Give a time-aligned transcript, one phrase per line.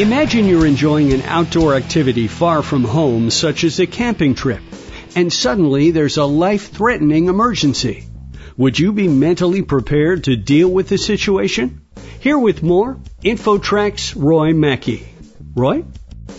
[0.00, 4.60] Imagine you're enjoying an outdoor activity far from home, such as a camping trip,
[5.14, 8.04] and suddenly there's a life-threatening emergency.
[8.56, 11.82] Would you be mentally prepared to deal with the situation?
[12.18, 15.06] Here with more, InfoTrack's Roy Mackey.
[15.54, 15.84] Roy?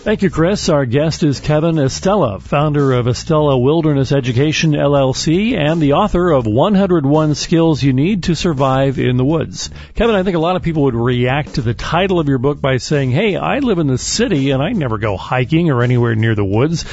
[0.05, 0.69] Thank you, Chris.
[0.69, 6.45] Our guest is Kevin Estela, founder of Estela Wilderness Education LLC and the author of
[6.45, 9.71] 101 Skills You Need to Survive in the Woods.
[9.95, 12.61] Kevin, I think a lot of people would react to the title of your book
[12.61, 16.13] by saying, Hey, I live in the city and I never go hiking or anywhere
[16.13, 16.85] near the woods.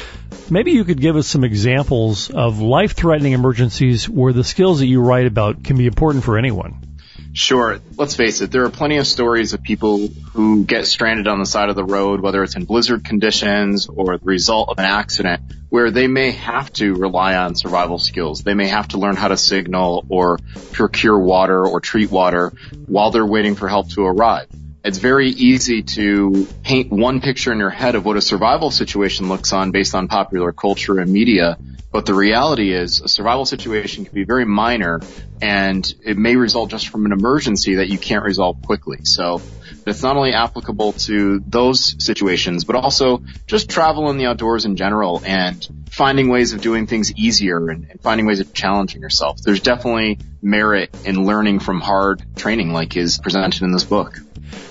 [0.48, 4.86] Maybe you could give us some examples of life threatening emergencies where the skills that
[4.86, 6.91] you write about can be important for anyone.
[7.34, 7.80] Sure.
[7.96, 11.46] Let's face it, there are plenty of stories of people who get stranded on the
[11.46, 15.40] side of the road, whether it's in blizzard conditions or the result of an accident,
[15.70, 18.42] where they may have to rely on survival skills.
[18.42, 20.38] They may have to learn how to signal or
[20.72, 22.52] procure water or treat water
[22.86, 24.48] while they're waiting for help to arrive.
[24.84, 29.28] It's very easy to paint one picture in your head of what a survival situation
[29.28, 31.56] looks on based on popular culture and media
[31.92, 35.00] but the reality is a survival situation can be very minor
[35.42, 39.04] and it may result just from an emergency that you can't resolve quickly.
[39.04, 39.42] So
[39.86, 44.76] it's not only applicable to those situations, but also just travel in the outdoors in
[44.76, 49.40] general and finding ways of doing things easier and, and finding ways of challenging yourself.
[49.42, 54.18] There's definitely merit in learning from hard training like is presented in this book.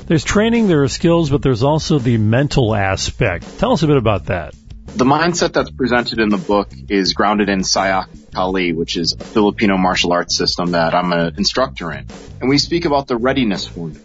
[0.08, 3.60] There's training, there are skills, but there's also the mental aspect.
[3.60, 4.56] Tell us a bit about that.
[4.94, 9.24] The mindset that's presented in the book is grounded in Sayoc Kali, which is a
[9.24, 12.06] Filipino martial arts system that I'm an instructor in.
[12.42, 14.04] And we speak about the readiness formula.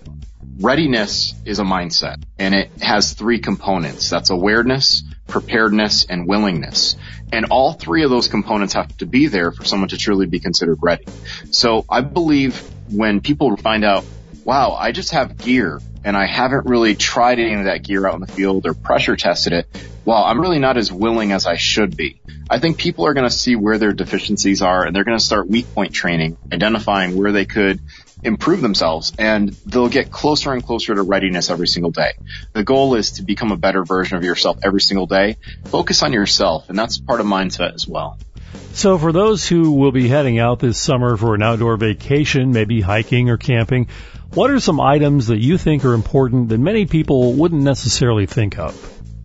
[0.60, 4.08] Readiness is a mindset and it has three components.
[4.08, 6.96] That's awareness, preparedness, and willingness.
[7.32, 10.38] And all three of those components have to be there for someone to truly be
[10.38, 11.04] considered ready.
[11.50, 12.58] So I believe
[12.90, 14.04] when people find out,
[14.44, 18.14] wow, I just have gear and I haven't really tried any of that gear out
[18.14, 19.66] in the field or pressure tested it,
[20.04, 22.20] well, I'm really not as willing as I should be.
[22.48, 25.24] I think people are going to see where their deficiencies are and they're going to
[25.24, 27.80] start weak point training, identifying where they could
[28.22, 32.12] improve themselves and they'll get closer and closer to readiness every single day.
[32.52, 35.38] The goal is to become a better version of yourself every single day.
[35.64, 38.16] Focus on yourself and that's part of mindset as well.
[38.76, 42.82] So for those who will be heading out this summer for an outdoor vacation, maybe
[42.82, 43.88] hiking or camping,
[44.34, 48.58] what are some items that you think are important that many people wouldn't necessarily think
[48.58, 48.74] of?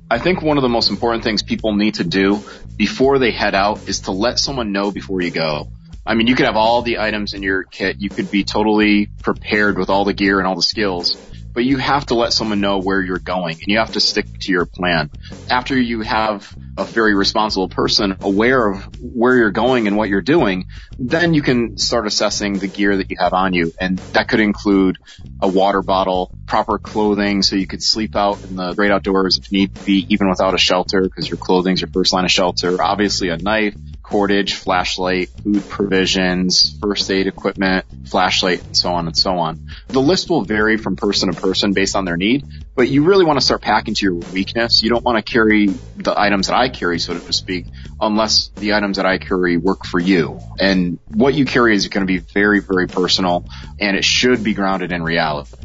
[0.10, 2.42] I think one of the most important things people need to do
[2.78, 5.68] before they head out is to let someone know before you go.
[6.06, 7.98] I mean, you could have all the items in your kit.
[8.00, 11.18] You could be totally prepared with all the gear and all the skills
[11.54, 14.26] but you have to let someone know where you're going and you have to stick
[14.42, 15.10] to your plan.
[15.50, 20.22] After you have a very responsible person aware of where you're going and what you're
[20.22, 20.68] doing,
[20.98, 23.74] then you can start assessing the gear that you have on you.
[23.80, 24.98] And that could include
[25.42, 29.52] a water bottle, proper clothing so you could sleep out in the great outdoors if
[29.52, 32.82] need be, even without a shelter because your clothing's your first line of shelter.
[32.82, 33.76] Obviously a knife,
[34.12, 39.70] cordage, flashlight, food provisions, first aid equipment, flashlight, and so on and so on.
[39.88, 42.46] The list will vary from person to person based on their need,
[42.76, 44.84] but you really want to start packing to your weakness.
[44.84, 47.68] You don't want to carry the items that I carry, so to speak,
[48.02, 50.42] unless the items that I carry work for you.
[50.60, 53.46] And what you carry is going to be very, very personal,
[53.80, 55.56] and it should be grounded in reality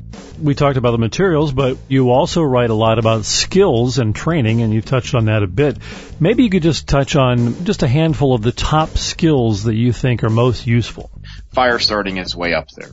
[0.41, 4.63] we talked about the materials, but you also write a lot about skills and training,
[4.63, 5.79] and you've touched on that a bit.
[6.21, 9.93] Maybe you could just touch on just a handful of the top skills that you
[9.93, 11.11] think are most useful.
[11.53, 12.91] Fire starting is way up there.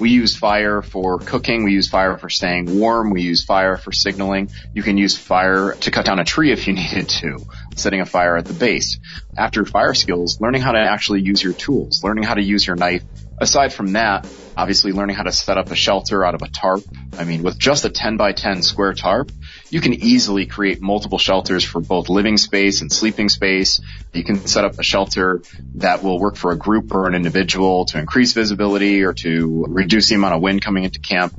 [0.00, 1.64] We use fire for cooking.
[1.64, 3.10] We use fire for staying warm.
[3.10, 4.50] We use fire for signaling.
[4.72, 8.06] You can use fire to cut down a tree if you needed to, setting a
[8.06, 8.98] fire at the base.
[9.36, 12.76] After fire skills, learning how to actually use your tools, learning how to use your
[12.76, 13.02] knife
[13.38, 14.26] aside from that,
[14.56, 16.82] obviously learning how to set up a shelter out of a tarp.
[17.18, 19.30] I mean, with just a 10 by 10 square tarp,
[19.70, 23.80] you can easily create multiple shelters for both living space and sleeping space.
[24.12, 25.42] You can set up a shelter
[25.76, 30.08] that will work for a group or an individual to increase visibility or to reduce
[30.08, 31.34] the amount of wind coming into camp.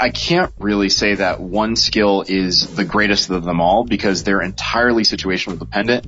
[0.00, 4.40] I can't really say that one skill is the greatest of them all because they're
[4.40, 6.06] entirely situational dependent.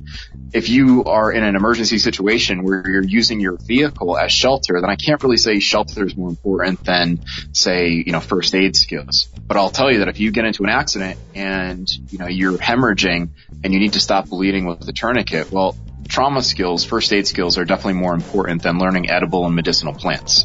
[0.51, 4.89] If you are in an emergency situation where you're using your vehicle as shelter, then
[4.89, 9.27] I can't really say shelter is more important than say, you know, first aid skills.
[9.45, 12.57] But I'll tell you that if you get into an accident and, you know, you're
[12.57, 13.29] hemorrhaging
[13.63, 15.75] and you need to stop bleeding with the tourniquet, well,
[16.07, 20.42] trauma skills, first aid skills are definitely more important than learning edible and medicinal plants.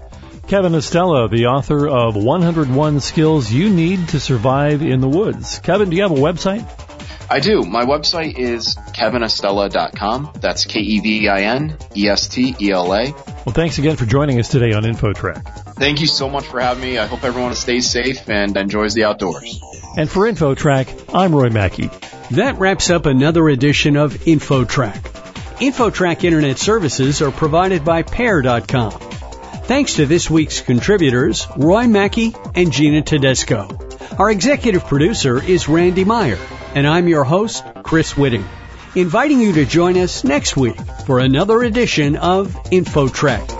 [0.48, 5.58] Kevin Estela, the author of 101 Skills You Need to Survive in the Woods.
[5.58, 6.66] Kevin, do you have a website?
[7.30, 7.64] I do.
[7.64, 10.32] My website is kevinestela.com.
[10.40, 11.82] That's K-E-V-I-N-E-S-T-E-L-A.
[13.44, 15.74] Well, thanks again for joining us today on InfoTrack.
[15.74, 16.96] Thank you so much for having me.
[16.96, 19.60] I hope everyone stays safe and enjoys the outdoors.
[19.98, 21.90] And for InfoTrack, I'm Roy Mackey.
[22.30, 25.02] That wraps up another edition of InfoTrack.
[25.58, 29.07] InfoTrack Internet services are provided by Pair.com.
[29.68, 33.68] Thanks to this week's contributors, Roy Mackey and Gina Tedesco.
[34.18, 36.38] Our executive producer is Randy Meyer,
[36.74, 38.46] and I'm your host, Chris Whitting,
[38.96, 43.57] inviting you to join us next week for another edition of InfoTrack.